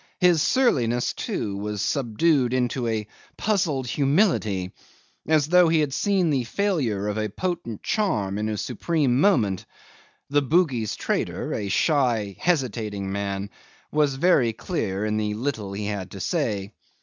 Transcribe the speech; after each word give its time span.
His 0.19 0.41
surliness, 0.41 1.13
too, 1.13 1.55
was 1.55 1.79
subdued 1.79 2.55
into 2.55 3.05
puzzled 3.37 3.85
humility, 3.85 4.71
as 5.27 5.45
though 5.49 5.67
he 5.67 5.79
had 5.81 5.93
seen 5.93 6.31
the 6.31 6.43
failure 6.43 7.07
of 7.07 7.19
a 7.19 7.29
potent 7.29 7.83
charm 7.83 8.39
in 8.39 8.49
a 8.49 8.57
supreme 8.57 9.19
moment. 9.21 9.67
The 10.31 10.41
Bugis 10.41 10.95
trader, 10.95 11.53
a 11.53 11.69
shy 11.69 12.35
hesitating 12.39 13.11
man, 13.11 13.51
was 13.91 14.15
very 14.15 14.53
clear 14.53 15.05
in 15.05 15.17
the 15.17 15.35
little 15.35 15.71
he 15.73 15.85
had 15.85 16.09
to 16.09 16.19
say. 16.19 16.73